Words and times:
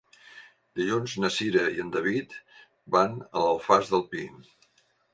Dilluns 0.79 1.13
na 1.25 1.31
Cira 1.35 1.67
i 1.77 1.85
en 1.85 1.93
David 1.97 2.35
van 2.99 3.17
a 3.23 3.47
l'Alfàs 3.47 3.97
del 3.97 4.07
Pi. 4.13 4.29